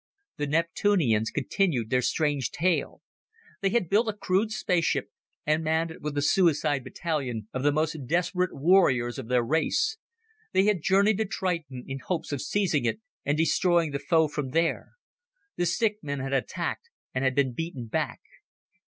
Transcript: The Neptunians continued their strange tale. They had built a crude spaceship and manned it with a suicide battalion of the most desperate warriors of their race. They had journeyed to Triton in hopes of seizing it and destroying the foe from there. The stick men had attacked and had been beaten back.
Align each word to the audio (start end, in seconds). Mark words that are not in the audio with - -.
The 0.37 0.47
Neptunians 0.47 1.29
continued 1.29 1.91
their 1.91 2.01
strange 2.01 2.49
tale. 2.49 3.03
They 3.61 3.69
had 3.69 3.87
built 3.87 4.07
a 4.07 4.13
crude 4.17 4.49
spaceship 4.51 5.11
and 5.45 5.63
manned 5.63 5.91
it 5.91 6.01
with 6.01 6.17
a 6.17 6.23
suicide 6.23 6.83
battalion 6.83 7.49
of 7.53 7.61
the 7.61 7.71
most 7.71 8.07
desperate 8.07 8.49
warriors 8.51 9.19
of 9.19 9.27
their 9.27 9.43
race. 9.43 9.97
They 10.53 10.63
had 10.65 10.81
journeyed 10.81 11.19
to 11.19 11.25
Triton 11.25 11.85
in 11.87 11.99
hopes 11.99 12.31
of 12.31 12.41
seizing 12.41 12.83
it 12.85 12.99
and 13.27 13.37
destroying 13.37 13.91
the 13.91 13.99
foe 13.99 14.27
from 14.27 14.49
there. 14.49 14.93
The 15.55 15.67
stick 15.67 15.99
men 16.01 16.17
had 16.19 16.33
attacked 16.33 16.89
and 17.13 17.23
had 17.23 17.35
been 17.35 17.53
beaten 17.53 17.85
back. 17.85 18.21